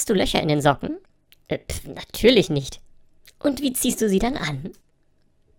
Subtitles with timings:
[0.00, 0.96] Hast du Löcher in den Socken?
[1.48, 2.80] Äh, pf, natürlich nicht.
[3.38, 4.70] Und wie ziehst du sie dann an?